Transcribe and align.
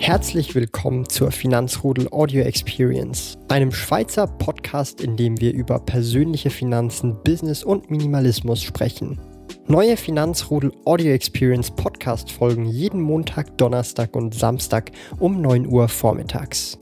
Herzlich 0.00 0.54
willkommen 0.54 1.06
zur 1.10 1.30
Finanzrudel 1.30 2.08
Audio 2.10 2.40
Experience, 2.42 3.36
einem 3.48 3.70
Schweizer 3.70 4.26
Podcast, 4.26 5.02
in 5.02 5.18
dem 5.18 5.38
wir 5.42 5.52
über 5.52 5.78
persönliche 5.78 6.48
Finanzen, 6.48 7.22
Business 7.22 7.62
und 7.62 7.90
Minimalismus 7.90 8.62
sprechen. 8.62 9.20
Neue 9.66 9.98
Finanzrudel 9.98 10.72
Audio 10.86 11.12
Experience 11.12 11.70
Podcast 11.70 12.32
folgen 12.32 12.64
jeden 12.64 13.02
Montag, 13.02 13.58
Donnerstag 13.58 14.16
und 14.16 14.34
Samstag 14.34 14.90
um 15.18 15.42
9 15.42 15.66
Uhr 15.66 15.86
vormittags. 15.86 16.78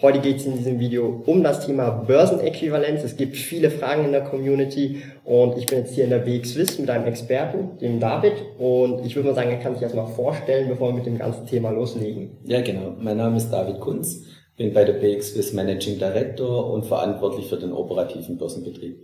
Heute 0.00 0.20
geht 0.20 0.36
es 0.36 0.46
in 0.46 0.56
diesem 0.56 0.78
Video 0.78 1.24
um 1.26 1.42
das 1.42 1.66
Thema 1.66 1.90
Börsenäquivalenz. 1.90 3.02
Es 3.02 3.16
gibt 3.16 3.36
viele 3.36 3.68
Fragen 3.68 4.04
in 4.04 4.12
der 4.12 4.22
Community 4.22 5.02
und 5.24 5.58
ich 5.58 5.66
bin 5.66 5.78
jetzt 5.78 5.92
hier 5.92 6.04
in 6.04 6.10
der 6.10 6.20
BX 6.20 6.52
Swiss 6.52 6.78
mit 6.78 6.88
einem 6.88 7.06
Experten, 7.06 7.78
dem 7.78 7.98
David. 7.98 8.34
Und 8.58 9.04
ich 9.04 9.16
würde 9.16 9.30
mal 9.30 9.34
sagen, 9.34 9.50
er 9.50 9.58
kann 9.58 9.74
sich 9.74 9.82
erstmal 9.82 10.06
vorstellen, 10.06 10.68
bevor 10.68 10.90
wir 10.90 10.94
mit 10.94 11.06
dem 11.06 11.18
ganzen 11.18 11.46
Thema 11.46 11.70
loslegen. 11.70 12.36
Ja, 12.44 12.60
genau. 12.60 12.94
Mein 13.00 13.16
Name 13.16 13.38
ist 13.38 13.50
David 13.50 13.80
Kunz, 13.80 14.22
bin 14.56 14.72
bei 14.72 14.84
der 14.84 14.92
BX 14.92 15.32
Swiss 15.32 15.52
Managing 15.52 15.98
Director 15.98 16.70
und 16.72 16.86
verantwortlich 16.86 17.48
für 17.48 17.56
den 17.56 17.72
operativen 17.72 18.38
Börsenbetrieb. 18.38 19.00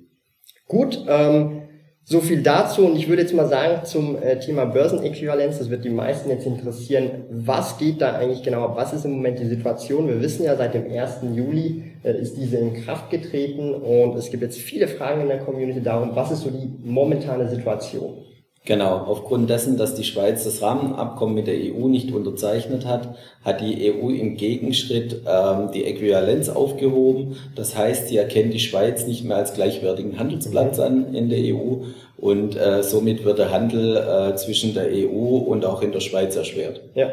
Gut, 0.69 1.05
ähm, 1.09 1.63
so 2.07 2.21
viel 2.21 2.43
dazu 2.43 2.85
und 2.85 2.97
ich 2.97 3.09
würde 3.09 3.23
jetzt 3.23 3.33
mal 3.33 3.49
sagen 3.49 3.87
zum 3.87 4.21
äh, 4.21 4.39
Thema 4.39 4.67
Börsenäquivalenz, 4.67 5.59
das 5.59 5.71
wird 5.71 5.87
die 5.87 5.91
meisten 5.91 6.29
jetzt 6.29 6.47
interessieren, 6.47 7.25
was 7.31 7.79
geht 7.79 8.03
da 8.03 8.13
eigentlich 8.13 8.43
genau 8.43 8.65
ab, 8.65 8.77
was 8.77 8.93
ist 8.93 9.07
im 9.07 9.13
Moment 9.13 9.39
die 9.39 9.47
Situation? 9.47 10.07
Wir 10.07 10.21
wissen 10.21 10.45
ja, 10.45 10.55
seit 10.55 10.75
dem 10.75 10.91
1. 10.91 11.21
Juli 11.35 11.85
äh, 12.03 12.13
ist 12.13 12.37
diese 12.37 12.59
in 12.59 12.75
Kraft 12.75 13.09
getreten 13.09 13.73
und 13.73 14.17
es 14.17 14.31
gibt 14.31 14.43
jetzt 14.43 14.59
viele 14.59 14.87
Fragen 14.87 15.23
in 15.23 15.29
der 15.29 15.39
Community 15.39 15.83
darum, 15.83 16.15
was 16.15 16.31
ist 16.31 16.43
so 16.43 16.51
die 16.51 16.71
momentane 16.85 17.49
Situation? 17.49 18.19
Genau, 18.67 18.97
aufgrund 18.97 19.51
dessen, 19.51 19.77
dass 19.77 19.95
die 19.95 20.05
Schweiz 20.05 20.45
das 20.45 20.63
Rahmenabkommen 20.63 21.35
mit 21.35 21.47
der 21.47 21.55
EU 21.55 21.87
nicht 21.87 22.13
unterzeichnet 22.13 22.87
hat, 22.87 23.15
hat 23.45 23.61
die 23.61 23.93
EU 23.93 24.09
im 24.09 24.39
Gegenschritt 24.39 25.21
ähm, 25.27 25.71
die 25.75 25.85
Äquivalenz 25.85 26.49
aufgehoben. 26.49 27.37
Das 27.57 27.77
heißt, 27.77 28.09
sie 28.09 28.17
erkennt 28.17 28.55
die 28.55 28.61
Schweiz 28.61 29.07
nicht 29.07 29.23
mehr 29.23 29.37
als 29.37 29.53
gleichwertigen 29.53 30.19
Handelsplatz 30.19 30.79
an 30.79 31.15
in 31.15 31.29
der 31.29 31.41
EU 31.55 31.85
und 32.17 32.57
äh, 32.57 32.83
somit 32.83 33.23
wird 33.27 33.39
der 33.39 33.51
Handel 33.51 33.99
äh, 33.99 34.35
zwischen 34.37 34.73
der 34.73 34.87
EU 34.87 35.37
und 35.37 35.67
auch 35.67 35.83
in 35.83 35.93
der 35.93 36.01
Schweiz 36.01 36.35
erschwert. 36.35 36.81
Ja. 36.95 37.11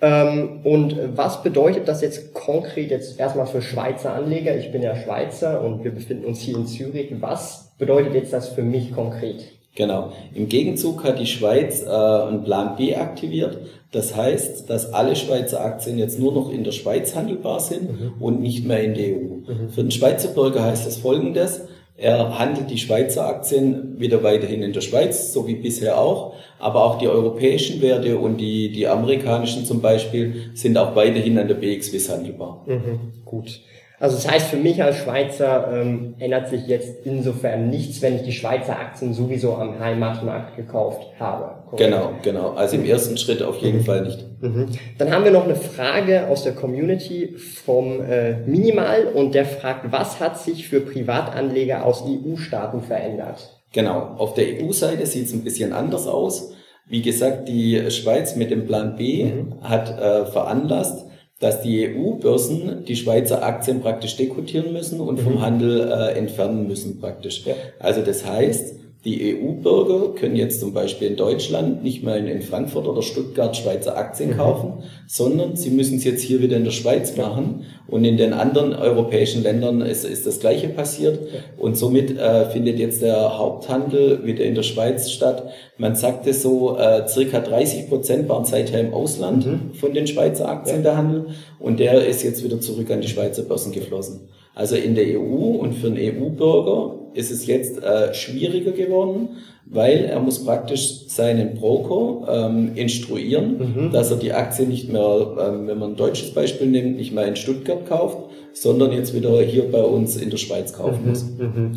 Ähm, 0.00 0.60
und 0.64 0.96
was 1.16 1.42
bedeutet 1.42 1.86
das 1.86 2.00
jetzt 2.00 2.32
konkret 2.32 2.90
jetzt 2.90 3.20
erstmal 3.20 3.46
für 3.46 3.60
Schweizer 3.60 4.14
Anleger? 4.14 4.56
Ich 4.56 4.72
bin 4.72 4.80
ja 4.80 4.96
Schweizer 4.96 5.60
und 5.60 5.84
wir 5.84 5.90
befinden 5.90 6.24
uns 6.24 6.40
hier 6.40 6.56
in 6.56 6.66
Zürich. 6.66 7.12
Was 7.20 7.74
bedeutet 7.76 8.14
jetzt 8.14 8.32
das 8.32 8.48
für 8.48 8.62
mich 8.62 8.94
konkret? 8.94 9.44
Genau. 9.74 10.12
Im 10.34 10.48
Gegenzug 10.48 11.02
hat 11.02 11.18
die 11.18 11.26
Schweiz 11.26 11.82
äh, 11.82 11.88
einen 11.88 12.44
Plan 12.44 12.76
B 12.76 12.94
aktiviert. 12.94 13.58
Das 13.90 14.14
heißt, 14.14 14.70
dass 14.70 14.92
alle 14.92 15.16
Schweizer 15.16 15.64
Aktien 15.64 15.98
jetzt 15.98 16.18
nur 16.18 16.32
noch 16.32 16.50
in 16.50 16.64
der 16.64 16.72
Schweiz 16.72 17.14
handelbar 17.14 17.60
sind 17.60 17.90
mhm. 17.90 18.12
und 18.20 18.40
nicht 18.40 18.64
mehr 18.64 18.82
in 18.82 18.94
der 18.94 19.16
EU. 19.16 19.36
Mhm. 19.46 19.68
Für 19.70 19.82
den 19.82 19.90
Schweizer 19.90 20.28
Bürger 20.28 20.62
heißt 20.62 20.86
das 20.86 20.96
folgendes. 20.96 21.62
Er 21.96 22.38
handelt 22.40 22.70
die 22.70 22.78
Schweizer 22.78 23.26
Aktien 23.26 24.00
wieder 24.00 24.24
weiterhin 24.24 24.62
in 24.62 24.72
der 24.72 24.80
Schweiz, 24.80 25.32
so 25.32 25.46
wie 25.46 25.54
bisher 25.54 25.98
auch. 25.98 26.34
Aber 26.58 26.84
auch 26.84 26.98
die 26.98 27.08
europäischen 27.08 27.82
Werte 27.82 28.18
und 28.18 28.38
die, 28.38 28.72
die 28.72 28.88
amerikanischen 28.88 29.64
zum 29.64 29.80
Beispiel 29.80 30.50
sind 30.54 30.76
auch 30.76 30.96
weiterhin 30.96 31.38
an 31.38 31.46
der 31.46 31.54
BXWIS 31.54 32.10
handelbar. 32.10 32.64
Mhm. 32.66 33.12
Gut. 33.24 33.60
Also 34.00 34.16
das 34.16 34.28
heißt, 34.28 34.48
für 34.48 34.56
mich 34.56 34.82
als 34.82 34.98
Schweizer 34.98 35.68
ähm, 35.72 36.14
ändert 36.18 36.48
sich 36.48 36.66
jetzt 36.66 37.06
insofern 37.06 37.70
nichts, 37.70 38.02
wenn 38.02 38.16
ich 38.16 38.22
die 38.22 38.32
Schweizer 38.32 38.78
Aktien 38.78 39.14
sowieso 39.14 39.54
am 39.54 39.78
Heimatmarkt 39.78 40.56
gekauft 40.56 41.06
habe. 41.20 41.62
Korrekt? 41.70 41.90
Genau, 41.90 42.10
genau. 42.22 42.50
Also 42.54 42.76
im 42.76 42.84
ersten 42.84 43.16
Schritt 43.16 43.42
auf 43.42 43.58
jeden 43.58 43.78
mhm. 43.78 43.84
Fall 43.84 44.02
nicht. 44.02 44.26
Mhm. 44.40 44.66
Dann 44.98 45.12
haben 45.12 45.24
wir 45.24 45.30
noch 45.30 45.44
eine 45.44 45.54
Frage 45.54 46.26
aus 46.26 46.42
der 46.42 46.54
Community 46.54 47.36
vom 47.36 48.02
äh, 48.02 48.38
Minimal 48.46 49.06
und 49.14 49.34
der 49.34 49.46
fragt, 49.46 49.92
was 49.92 50.18
hat 50.18 50.38
sich 50.38 50.68
für 50.68 50.80
Privatanleger 50.80 51.84
aus 51.84 52.04
EU-Staaten 52.04 52.82
verändert? 52.82 53.62
Genau, 53.72 54.14
auf 54.18 54.34
der 54.34 54.46
EU-Seite 54.60 55.06
sieht 55.06 55.26
es 55.26 55.32
ein 55.32 55.44
bisschen 55.44 55.72
anders 55.72 56.06
aus. 56.08 56.52
Wie 56.86 57.00
gesagt, 57.00 57.48
die 57.48 57.90
Schweiz 57.90 58.36
mit 58.36 58.50
dem 58.50 58.66
Plan 58.66 58.96
B 58.96 59.24
mhm. 59.24 59.54
hat 59.62 59.88
äh, 59.98 60.26
veranlasst, 60.26 61.03
dass 61.40 61.62
die 61.62 61.96
EU-Börsen 61.96 62.84
die 62.84 62.96
Schweizer 62.96 63.42
Aktien 63.42 63.80
praktisch 63.80 64.16
dekutieren 64.16 64.72
müssen 64.72 65.00
und 65.00 65.20
vom 65.20 65.34
mhm. 65.34 65.40
Handel 65.40 65.80
äh, 65.80 66.16
entfernen 66.16 66.66
müssen 66.66 67.00
praktisch. 67.00 67.44
Ja. 67.44 67.54
Also 67.78 68.02
das 68.02 68.24
heißt, 68.24 68.83
die 69.04 69.36
EU-Bürger 69.36 70.14
können 70.14 70.34
jetzt 70.34 70.60
zum 70.60 70.72
Beispiel 70.72 71.08
in 71.08 71.16
Deutschland 71.16 71.84
nicht 71.84 72.02
mehr 72.02 72.16
in, 72.16 72.40
Frankfurt 72.40 72.86
oder 72.86 73.02
Stuttgart 73.02 73.54
Schweizer 73.54 73.98
Aktien 73.98 74.30
mhm. 74.30 74.36
kaufen, 74.36 74.72
sondern 75.06 75.56
sie 75.56 75.68
müssen 75.68 75.98
es 75.98 76.04
jetzt 76.04 76.22
hier 76.22 76.40
wieder 76.40 76.56
in 76.56 76.64
der 76.64 76.70
Schweiz 76.70 77.14
machen. 77.14 77.66
Und 77.86 78.06
in 78.06 78.16
den 78.16 78.32
anderen 78.32 78.72
europäischen 78.72 79.42
Ländern 79.42 79.82
ist, 79.82 80.06
ist 80.06 80.26
das 80.26 80.40
Gleiche 80.40 80.68
passiert. 80.70 81.18
Und 81.58 81.76
somit 81.76 82.16
äh, 82.16 82.48
findet 82.48 82.78
jetzt 82.78 83.02
der 83.02 83.38
Haupthandel 83.38 84.24
wieder 84.24 84.42
in 84.42 84.54
der 84.54 84.62
Schweiz 84.62 85.10
statt. 85.10 85.50
Man 85.76 85.94
sagte 85.94 86.32
so, 86.32 86.78
äh, 86.78 87.06
circa 87.06 87.40
30 87.40 87.90
Prozent 87.90 88.26
waren 88.30 88.46
seither 88.46 88.80
im 88.80 88.94
Ausland 88.94 89.46
mhm. 89.46 89.74
von 89.74 89.92
den 89.92 90.06
Schweizer 90.06 90.48
Aktien 90.48 90.82
der 90.82 90.96
Handel. 90.96 91.26
Und 91.58 91.78
der 91.78 92.06
ist 92.06 92.22
jetzt 92.22 92.42
wieder 92.42 92.58
zurück 92.58 92.90
an 92.90 93.02
die 93.02 93.08
Schweizer 93.08 93.42
Börsen 93.42 93.72
geflossen. 93.72 94.28
Also 94.54 94.76
in 94.76 94.94
der 94.94 95.20
EU 95.20 95.58
und 95.58 95.74
für 95.74 95.88
einen 95.88 95.98
EU-Bürger 95.98 97.03
ist 97.14 97.30
es 97.30 97.46
jetzt 97.46 97.82
äh, 97.82 98.12
schwieriger 98.12 98.72
geworden, 98.72 99.28
weil 99.66 100.04
er 100.04 100.20
muss 100.20 100.44
praktisch 100.44 101.06
seinen 101.08 101.54
Broker 101.54 102.48
ähm, 102.48 102.72
instruieren, 102.74 103.58
mhm. 103.58 103.92
dass 103.92 104.10
er 104.10 104.18
die 104.18 104.32
Aktie 104.32 104.66
nicht 104.66 104.92
mehr, 104.92 105.36
ähm, 105.40 105.66
wenn 105.66 105.78
man 105.78 105.92
ein 105.92 105.96
deutsches 105.96 106.32
Beispiel 106.32 106.66
nimmt, 106.66 106.96
nicht 106.96 107.12
mehr 107.12 107.26
in 107.26 107.36
Stuttgart 107.36 107.86
kauft, 107.86 108.18
sondern 108.52 108.92
jetzt 108.92 109.14
wieder 109.14 109.40
hier 109.42 109.70
bei 109.70 109.82
uns 109.82 110.16
in 110.16 110.30
der 110.30 110.36
Schweiz 110.36 110.72
kaufen 110.72 111.02
mhm. 111.02 111.08
muss. 111.08 111.24
Mhm. 111.24 111.72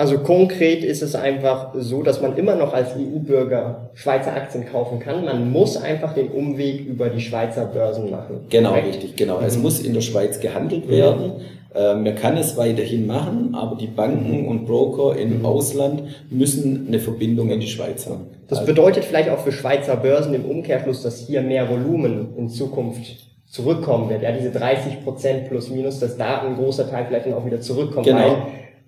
Also 0.00 0.16
konkret 0.20 0.82
ist 0.82 1.02
es 1.02 1.14
einfach 1.14 1.74
so, 1.74 2.02
dass 2.02 2.22
man 2.22 2.34
immer 2.38 2.54
noch 2.54 2.72
als 2.72 2.92
EU-Bürger 2.96 3.90
Schweizer 3.92 4.34
Aktien 4.34 4.64
kaufen 4.64 4.98
kann. 4.98 5.26
Man 5.26 5.52
muss 5.52 5.76
einfach 5.76 6.14
den 6.14 6.28
Umweg 6.28 6.86
über 6.86 7.10
die 7.10 7.20
Schweizer 7.20 7.66
Börsen 7.66 8.10
machen. 8.10 8.46
Genau, 8.48 8.70
Correct? 8.70 8.86
richtig, 8.86 9.16
genau. 9.16 9.40
Es 9.40 9.58
mhm. 9.58 9.62
muss 9.62 9.78
in 9.80 9.92
der 9.92 10.00
Schweiz 10.00 10.40
gehandelt 10.40 10.88
werden. 10.88 11.32
Ähm, 11.74 12.02
man 12.02 12.14
kann 12.14 12.38
es 12.38 12.56
weiterhin 12.56 13.06
machen, 13.06 13.54
aber 13.54 13.76
die 13.76 13.88
Banken 13.88 14.48
und 14.48 14.64
Broker 14.64 15.18
im 15.18 15.40
mhm. 15.40 15.44
Ausland 15.44 16.04
müssen 16.30 16.86
eine 16.88 16.98
Verbindung 16.98 17.50
in 17.50 17.60
die 17.60 17.68
Schweiz 17.68 18.08
haben. 18.08 18.24
Das 18.48 18.60
also 18.60 18.72
bedeutet 18.72 19.04
vielleicht 19.04 19.28
auch 19.28 19.40
für 19.40 19.52
Schweizer 19.52 19.96
Börsen 19.96 20.32
im 20.32 20.46
Umkehrschluss, 20.46 21.02
dass 21.02 21.18
hier 21.18 21.42
mehr 21.42 21.68
Volumen 21.68 22.38
in 22.38 22.48
Zukunft 22.48 23.02
zurückkommen 23.46 24.08
wird. 24.08 24.22
Ja, 24.22 24.32
diese 24.32 24.50
30 24.50 25.04
Prozent 25.04 25.50
plus 25.50 25.68
minus, 25.68 26.00
dass 26.00 26.16
da 26.16 26.40
ein 26.40 26.56
großer 26.56 26.88
Teil 26.88 27.04
vielleicht 27.06 27.26
dann 27.26 27.34
auch 27.34 27.44
wieder 27.44 27.60
zurückkommt. 27.60 28.06
Genau. 28.06 28.18
Weil 28.18 28.36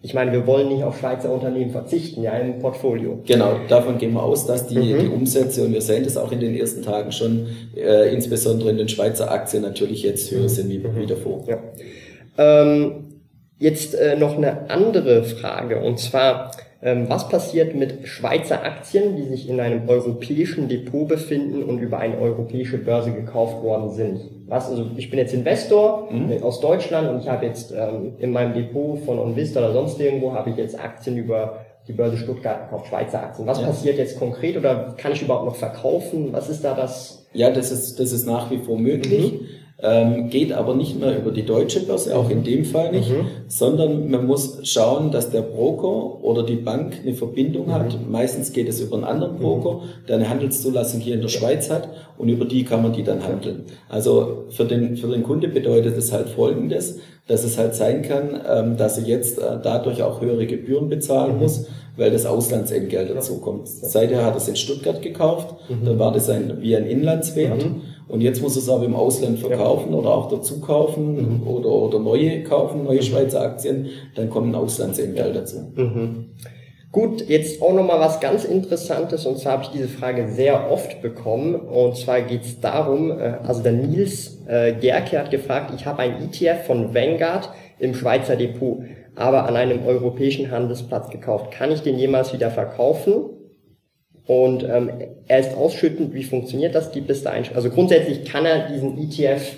ich 0.04 0.14
meine, 0.14 0.32
wir 0.32 0.46
wollen 0.48 0.68
nicht 0.68 0.82
auf 0.82 0.98
Schweizer 0.98 1.32
Unternehmen 1.32 1.70
verzichten, 1.70 2.22
ja, 2.22 2.32
im 2.32 2.58
Portfolio. 2.58 3.20
Genau, 3.24 3.60
davon 3.68 3.98
gehen 3.98 4.12
wir 4.12 4.22
aus, 4.22 4.46
dass 4.46 4.66
die, 4.66 4.78
mhm. 4.78 4.98
die 4.98 5.06
Umsätze, 5.06 5.64
und 5.64 5.72
wir 5.72 5.80
sehen 5.80 6.02
das 6.02 6.16
auch 6.16 6.32
in 6.32 6.40
den 6.40 6.56
ersten 6.56 6.82
Tagen 6.82 7.12
schon, 7.12 7.46
äh, 7.76 8.12
insbesondere 8.12 8.70
in 8.70 8.78
den 8.78 8.88
Schweizer 8.88 9.30
Aktien 9.30 9.62
natürlich 9.62 10.02
jetzt 10.02 10.32
höher 10.32 10.48
sind 10.48 10.70
wie, 10.70 10.78
mhm. 10.78 10.96
wie 10.96 11.06
davor. 11.06 11.44
Ja. 11.46 11.58
Ähm, 12.36 13.20
jetzt 13.58 13.94
äh, 13.94 14.16
noch 14.16 14.36
eine 14.36 14.68
andere 14.70 15.22
Frage, 15.22 15.80
und 15.80 16.00
zwar, 16.00 16.50
was 16.82 17.28
passiert 17.28 17.76
mit 17.76 18.09
Schweizer 18.09 18.65
Aktien, 18.65 19.15
die 19.16 19.22
sich 19.22 19.48
in 19.48 19.60
einem 19.60 19.88
europäischen 19.88 20.69
Depot 20.69 21.06
befinden 21.06 21.62
und 21.62 21.78
über 21.78 21.98
eine 21.98 22.19
europäische 22.19 22.76
Börse 22.76 23.12
gekauft 23.12 23.62
worden 23.62 23.91
sind? 23.91 24.20
Was, 24.48 24.69
also 24.69 24.87
ich 24.97 25.09
bin 25.09 25.20
jetzt 25.20 25.32
Investor 25.32 26.09
mhm. 26.10 26.43
aus 26.43 26.60
Deutschland 26.60 27.09
und 27.09 27.20
ich 27.20 27.28
habe 27.28 27.47
jetzt 27.47 27.72
ähm, 27.72 28.15
in 28.19 28.32
meinem 28.32 28.53
Depot 28.53 28.98
von 28.98 29.20
Onvista 29.20 29.60
oder 29.60 29.72
sonst 29.72 30.00
irgendwo 30.00 30.32
habe 30.32 30.50
ich 30.50 30.56
jetzt 30.56 30.78
Aktien 30.78 31.16
über 31.16 31.60
die 31.87 31.93
Börse 31.93 32.16
Stuttgart 32.16 32.65
gekauft, 32.65 32.88
Schweizer 32.88 33.22
Aktien. 33.22 33.47
Was 33.47 33.60
ja. 33.60 33.66
passiert 33.66 33.99
jetzt 33.99 34.19
konkret 34.19 34.56
oder 34.56 34.94
kann 34.96 35.12
ich 35.12 35.23
überhaupt 35.23 35.46
noch 35.46 35.56
verkaufen? 35.56 36.32
Was 36.32 36.49
ist 36.49 36.64
da 36.64 36.75
das? 36.75 37.28
Ja, 37.32 37.50
das 37.50 37.70
ist, 37.70 38.00
das 38.00 38.11
ist 38.11 38.26
nach 38.26 38.50
wie 38.50 38.58
vor 38.58 38.76
möglich. 38.76 39.35
Mhm 39.35 39.62
ähm, 39.82 40.31
geht 40.31 40.52
aber 40.52 40.75
nicht 40.75 40.99
mehr 40.99 41.19
über 41.19 41.32
die 41.32 41.44
deutsche 41.44 41.81
Börse, 41.81 42.17
auch 42.17 42.31
in 42.31 42.44
dem 42.44 42.64
Fall 42.64 42.93
nicht, 42.93 43.11
mhm. 43.11 43.26
sondern 43.49 44.11
man 44.11 44.26
muss 44.26 44.61
schauen, 44.62 45.11
dass 45.11 45.31
der 45.31 45.43
Broker 45.43 46.23
oder 46.23 46.44
die 46.44 46.56
Bank 46.56 47.00
eine 47.02 47.14
Verbindung 47.14 47.67
mhm. 47.67 47.73
hat. 47.73 47.96
Meistens 48.08 48.52
geht 48.52 48.69
es 48.69 48.81
über 48.81 48.94
einen 48.94 49.05
anderen 49.05 49.38
Broker, 49.38 49.79
mhm. 49.79 50.06
der 50.06 50.17
eine 50.17 50.29
Handelszulassung 50.29 51.00
hier 51.00 51.14
in 51.14 51.20
der 51.20 51.29
Schweiz 51.29 51.69
hat 51.69 51.88
und 52.17 52.29
über 52.29 52.44
die 52.44 52.64
kann 52.64 52.82
man 52.82 52.93
die 52.93 53.02
dann 53.02 53.26
handeln. 53.26 53.64
Also 53.88 54.44
für 54.50 54.64
den, 54.64 54.96
für 54.96 55.08
den 55.08 55.25
Kunde 55.25 55.49
bedeutet 55.49 55.99
es 55.99 56.12
halt 56.12 56.28
Folgendes, 56.28 57.00
dass 57.26 57.43
es 57.43 57.58
halt 57.58 57.75
sein 57.75 58.02
kann, 58.02 58.40
ähm, 58.49 58.76
dass 58.76 58.99
er 58.99 59.05
jetzt 59.05 59.38
äh, 59.38 59.58
dadurch 59.61 60.02
auch 60.02 60.20
höhere 60.20 60.46
Gebühren 60.46 60.88
bezahlen 60.88 61.35
mhm. 61.35 61.43
muss, 61.43 61.67
weil 61.96 62.12
das 62.12 62.25
Auslandsentgelt 62.25 63.11
dazu 63.11 63.38
kommt. 63.38 63.69
Seither 63.69 64.25
hat 64.25 64.35
er 64.35 64.38
es 64.38 64.49
in 64.49 64.56
Stuttgart 64.56 65.02
gekauft, 65.02 65.56
mhm. 65.69 65.85
dann 65.85 65.99
war 65.99 66.12
das 66.12 66.31
ein, 66.31 66.58
wie 66.61 66.76
ein 66.76 66.87
Inlandswert. 66.87 67.64
Mhm. 67.64 67.82
Und 68.12 68.20
jetzt 68.20 68.43
muss 68.43 68.56
es 68.56 68.69
aber 68.69 68.85
im 68.85 68.94
Ausland 68.94 69.38
verkaufen 69.38 69.91
ja. 69.91 69.99
oder 69.99 70.11
auch 70.11 70.29
dazu 70.29 70.61
kaufen 70.61 71.41
mhm. 71.41 71.49
oder, 71.49 71.70
oder 71.70 71.99
neue 71.99 72.43
kaufen, 72.43 72.85
neue 72.85 72.99
mhm. 72.99 73.03
Schweizer 73.03 73.41
Aktien, 73.41 73.88
dann 74.14 74.29
kommen 74.29 74.55
Auslandsentgelt 74.55 75.35
dazu. 75.35 75.73
Mhm. 75.75 76.26
Gut, 76.93 77.26
jetzt 77.26 77.62
auch 77.62 77.73
nochmal 77.73 78.00
was 78.00 78.20
ganz 78.20 78.44
Interessantes 78.44 79.25
und 79.25 79.38
zwar 79.38 79.53
habe 79.53 79.62
ich 79.62 79.70
diese 79.70 79.88
Frage 79.88 80.29
sehr 80.29 80.70
oft 80.70 81.00
bekommen 81.00 81.55
und 81.55 81.97
zwar 81.97 82.20
geht 82.20 82.43
es 82.43 82.61
darum, 82.61 83.12
äh, 83.12 83.38
also 83.47 83.62
der 83.62 83.73
Nils 83.73 84.43
äh, 84.47 84.75
Gerke 84.75 85.19
hat 85.19 85.31
gefragt, 85.31 85.73
ich 85.75 85.87
habe 85.87 86.00
ein 86.00 86.17
ETF 86.23 86.67
von 86.67 86.94
Vanguard 86.94 87.49
im 87.79 87.94
Schweizer 87.94 88.37
Depot, 88.37 88.81
aber 89.14 89.47
an 89.47 89.56
einem 89.56 89.87
europäischen 89.87 90.50
Handelsplatz 90.50 91.09
gekauft. 91.09 91.50
Kann 91.50 91.73
ich 91.73 91.81
den 91.81 91.99
jemals 91.99 92.35
wieder 92.35 92.50
verkaufen? 92.50 93.31
Und 94.26 94.62
ähm, 94.62 94.90
er 95.26 95.38
ist 95.40 95.56
ausschüttend, 95.56 96.14
wie 96.14 96.22
funktioniert 96.22 96.74
das? 96.74 96.92
Gibt 96.92 97.10
es 97.10 97.22
da 97.22 97.30
ein, 97.30 97.44
also 97.54 97.70
grundsätzlich 97.70 98.24
kann 98.24 98.46
er 98.46 98.69
diesen 98.69 98.98
ETF 98.98 99.56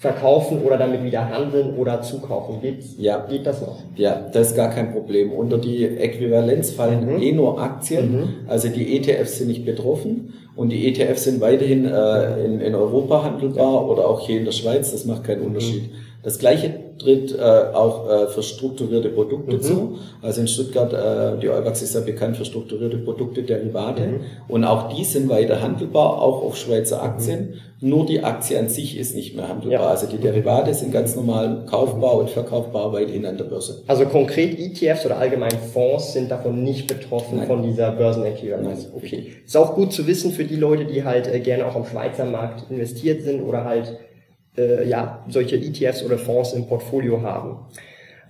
verkaufen 0.00 0.62
oder 0.62 0.78
damit 0.78 1.04
wieder 1.04 1.28
handeln 1.28 1.76
oder 1.76 2.00
zukaufen. 2.00 2.62
Geht's, 2.62 2.94
ja. 2.96 3.26
Geht 3.28 3.44
das 3.44 3.60
noch? 3.60 3.80
Ja, 3.96 4.30
das 4.32 4.48
ist 4.48 4.56
gar 4.56 4.70
kein 4.70 4.92
Problem. 4.92 5.30
Unter 5.30 5.58
die 5.58 5.84
Äquivalenz 5.84 6.70
fallen 6.70 7.04
mhm. 7.04 7.22
eh 7.22 7.32
nur 7.32 7.60
Aktien. 7.60 8.12
Mhm. 8.12 8.28
Also 8.48 8.68
die 8.68 8.96
ETFs 8.96 9.36
sind 9.36 9.48
nicht 9.48 9.66
betroffen 9.66 10.32
und 10.56 10.70
die 10.70 10.88
ETFs 10.88 11.24
sind 11.24 11.42
weiterhin 11.42 11.84
äh, 11.84 12.44
in, 12.46 12.62
in 12.62 12.74
Europa 12.74 13.24
handelbar 13.24 13.90
oder 13.90 14.08
auch 14.08 14.26
hier 14.26 14.38
in 14.38 14.46
der 14.46 14.52
Schweiz. 14.52 14.90
Das 14.90 15.04
macht 15.04 15.24
keinen 15.24 15.42
Unterschied. 15.42 15.92
Mhm. 15.92 15.96
Das 16.22 16.38
gleiche 16.38 16.72
tritt 17.00 17.36
äh, 17.36 17.40
auch 17.40 18.08
äh, 18.08 18.26
für 18.28 18.42
strukturierte 18.42 19.08
Produkte 19.08 19.56
mhm. 19.56 19.62
zu. 19.62 19.98
Also 20.22 20.42
in 20.42 20.48
Stuttgart, 20.48 20.92
äh, 20.92 21.40
die 21.40 21.48
Euwax 21.48 21.82
ist 21.82 21.94
ja 21.94 22.00
bekannt 22.00 22.36
für 22.36 22.44
strukturierte 22.44 22.98
Produkte, 22.98 23.42
Derivate. 23.42 24.02
Mhm. 24.02 24.20
Und 24.48 24.64
auch 24.64 24.92
die 24.94 25.04
sind 25.04 25.28
weiter 25.28 25.62
handelbar, 25.62 26.20
auch 26.20 26.42
auf 26.42 26.56
Schweizer 26.56 27.02
Aktien. 27.02 27.54
Mhm. 27.80 27.88
Nur 27.88 28.04
die 28.04 28.22
Aktie 28.22 28.58
an 28.58 28.68
sich 28.68 28.98
ist 28.98 29.14
nicht 29.14 29.34
mehr 29.34 29.48
handelbar. 29.48 29.80
Ja. 29.80 29.86
Also 29.86 30.06
die 30.06 30.18
Derivate 30.18 30.74
sind 30.74 30.92
ganz 30.92 31.16
normal 31.16 31.64
kaufbar 31.64 32.16
und 32.16 32.28
verkaufbar 32.28 32.92
weiterhin 32.92 33.24
an 33.24 33.38
der 33.38 33.44
Börse. 33.44 33.82
Also 33.86 34.04
konkret 34.04 34.58
ETFs 34.58 35.06
oder 35.06 35.16
allgemein 35.16 35.58
Fonds 35.72 36.12
sind 36.12 36.30
davon 36.30 36.62
nicht 36.62 36.86
betroffen 36.86 37.38
Nein. 37.38 37.46
von 37.46 37.62
dieser 37.62 37.92
Börsenäquivalenz. 37.92 38.88
Okay. 38.94 39.32
Ist 39.46 39.56
auch 39.56 39.74
gut 39.74 39.94
zu 39.94 40.06
wissen 40.06 40.32
für 40.32 40.44
die 40.44 40.56
Leute, 40.56 40.84
die 40.84 41.04
halt 41.04 41.26
äh, 41.26 41.40
gerne 41.40 41.66
auch 41.66 41.74
am 41.74 41.86
Schweizer 41.86 42.26
Markt 42.26 42.70
investiert 42.70 43.22
sind 43.22 43.40
oder 43.40 43.64
halt 43.64 43.98
äh, 44.60 44.88
ja, 44.88 45.24
solche 45.28 45.56
ETFs 45.56 46.04
oder 46.04 46.18
Fonds 46.18 46.52
im 46.52 46.66
Portfolio 46.66 47.22
haben. 47.22 47.56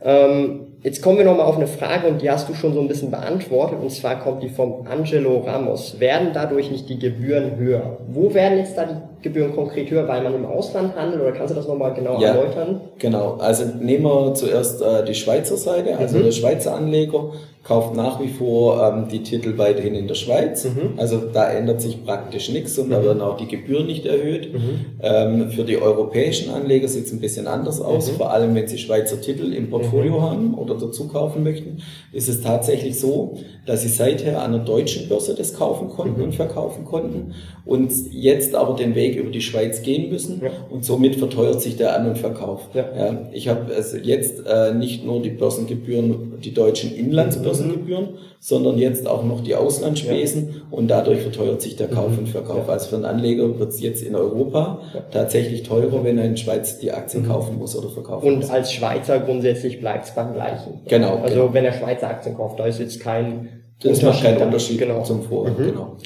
Ähm, 0.03 0.67
jetzt 0.83 1.03
kommen 1.03 1.19
wir 1.19 1.27
nochmal 1.27 1.45
auf 1.45 1.57
eine 1.57 1.67
Frage 1.67 2.09
und 2.09 2.23
die 2.23 2.31
hast 2.31 2.49
du 2.49 2.55
schon 2.55 2.73
so 2.73 2.81
ein 2.81 2.89
bisschen 2.89 3.11
beantwortet 3.11 3.79
und 3.83 3.91
zwar 3.91 4.19
kommt 4.19 4.43
die 4.43 4.49
vom 4.49 4.87
Angelo 4.87 5.41
Ramos. 5.41 6.01
Werden 6.01 6.31
dadurch 6.33 6.71
nicht 6.71 6.89
die 6.89 6.99
Gebühren 6.99 7.57
höher? 7.57 7.99
Wo 8.09 8.33
werden 8.33 8.59
jetzt 8.59 8.79
da 8.79 8.87
die 8.87 9.23
Gebühren 9.23 9.55
konkret 9.55 9.91
höher, 9.91 10.09
weil 10.09 10.23
man 10.23 10.35
im 10.35 10.47
Ausland 10.47 10.97
handelt 10.97 11.21
oder 11.21 11.33
kannst 11.33 11.51
du 11.51 11.55
das 11.57 11.69
nochmal 11.69 11.93
genau 11.93 12.19
ja, 12.19 12.29
erläutern? 12.29 12.81
Genau, 12.99 13.35
also 13.35 13.65
nehmen 13.79 14.05
wir 14.05 14.33
zuerst 14.35 14.81
äh, 14.81 15.05
die 15.05 15.15
Schweizer 15.15 15.59
Seite, 15.59 15.99
also 15.99 16.17
mhm. 16.17 16.25
der 16.25 16.33
Schweizer 16.33 16.75
Anleger 16.75 17.33
kauft 17.63 17.95
nach 17.95 18.21
wie 18.21 18.29
vor 18.29 18.83
ähm, 18.83 19.09
die 19.09 19.23
Titel 19.23 19.59
weiterhin 19.59 19.95
in 19.95 20.09
der 20.09 20.15
Schweiz. 20.15 20.65
Mhm. 20.65 20.99
Also 20.99 21.19
da 21.19 21.51
ändert 21.51 21.83
sich 21.83 22.05
praktisch 22.05 22.49
nichts 22.51 22.79
und 22.79 22.89
mhm. 22.89 22.93
da 22.93 23.05
werden 23.05 23.21
auch 23.21 23.37
die 23.37 23.49
Gebühren 23.49 23.87
nicht 23.87 24.07
erhöht. 24.07 24.53
Mhm. 24.55 24.61
Ähm, 25.03 25.51
für 25.51 25.65
die 25.65 25.77
europäischen 25.77 26.51
Anleger 26.53 26.89
sieht 26.89 27.07
es 27.07 27.13
ein 27.13 27.21
bisschen 27.21 27.47
anders 27.47 27.81
aus, 27.81 28.11
mhm. 28.11 28.17
vor 28.17 28.33
allem 28.33 28.55
wenn 28.55 28.67
sie 28.67 28.79
Schweizer 28.79 29.21
Titel 29.21 29.53
im 29.53 29.69
Portfolio 29.69 30.19
mhm. 30.19 30.23
haben 30.23 30.55
oder 30.55 30.75
dazu 30.75 31.09
kaufen 31.09 31.43
möchten, 31.43 31.83
ist 32.13 32.29
es 32.29 32.41
tatsächlich 32.41 32.99
so, 32.99 33.37
dass 33.67 33.83
sie 33.83 33.89
seither 33.89 34.43
an 34.43 34.53
der 34.53 34.63
deutschen 34.63 35.09
Börse 35.09 35.35
das 35.35 35.55
kaufen 35.55 35.91
konnten 35.91 36.19
mhm. 36.19 36.25
und 36.25 36.35
verkaufen 36.35 36.87
konnten 36.87 37.35
und 37.67 37.93
jetzt 38.11 38.55
aber 38.55 38.75
den 38.75 38.95
Weg 38.95 39.17
über 39.17 39.31
die 39.31 39.43
Schweiz 39.43 39.83
gehen 39.83 40.11
müssen 40.11 40.41
ja. 40.43 40.51
und 40.71 40.85
somit 40.85 41.17
verteuert 41.17 41.61
sich 41.61 41.77
der 41.77 41.95
An- 41.95 42.09
und 42.09 42.19
Verkauf. 42.19 42.63
Ja. 42.75 42.87
Ja, 42.97 43.29
ich 43.33 43.49
habe 43.49 43.73
also 43.75 43.99
jetzt 43.99 44.47
äh, 44.47 44.73
nicht 44.75 45.05
nur 45.05 45.21
die 45.21 45.31
Börsengebühren, 45.31 46.41
die 46.43 46.55
deutschen 46.55 46.95
Inlandsbörsen, 46.95 47.50
Börsengebühren, 47.51 48.09
sondern 48.39 48.79
jetzt 48.79 49.07
auch 49.07 49.25
noch 49.25 49.43
die 49.43 49.55
Auslandsspesen 49.55 50.49
ja. 50.49 50.55
und 50.71 50.89
dadurch 50.89 51.21
verteuert 51.21 51.61
sich 51.61 51.77
der 51.77 51.89
Kauf 51.89 52.13
mhm. 52.13 52.19
und 52.19 52.29
Verkauf. 52.29 52.67
Ja. 52.67 52.73
Also 52.73 52.89
für 52.89 52.97
einen 52.97 53.05
Anleger 53.05 53.59
wird 53.59 53.71
es 53.71 53.81
jetzt 53.81 54.03
in 54.03 54.15
Europa 54.15 54.81
ja. 54.95 55.01
tatsächlich 55.11 55.63
teurer, 55.63 56.05
wenn 56.05 56.19
er 56.19 56.25
in 56.25 56.37
Schweiz 56.37 56.79
die 56.79 56.93
Aktien 56.93 57.25
mhm. 57.25 57.29
kaufen 57.29 57.59
muss 57.59 57.77
oder 57.77 57.91
verkaufen 57.91 58.27
und 58.27 58.37
muss. 58.37 58.47
Und 58.47 58.51
als 58.51 58.73
Schweizer 58.73 59.21
grundsätzlich 59.21 59.81
bleibt 59.81 60.07
es 60.07 60.15
beim 60.15 60.33
gleichen. 60.33 60.81
Genau. 60.87 61.17
Also 61.17 61.35
genau. 61.35 61.55
wenn 61.55 61.65
er 61.65 61.73
Schweizer 61.73 62.09
Aktien 62.09 62.37
kauft, 62.37 62.59
da 62.59 62.67
ist 62.67 62.79
jetzt 62.79 63.01
kein 63.01 63.49
das 63.83 63.99
Unterschied 63.99 64.05
macht 64.05 64.23
keinen 64.23 64.43
Unterschied 64.43 64.79
genau. 64.79 65.03
zum 65.03 65.23
Vorher. 65.23 65.55
Mhm. 65.55 65.67
Genau. 65.67 65.97